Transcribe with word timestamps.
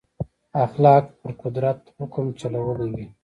اخلاق 0.65 1.03
پر 1.19 1.31
قدرت 1.41 1.79
حکم 1.97 2.25
چلولی 2.39 2.89
وي. 2.93 3.05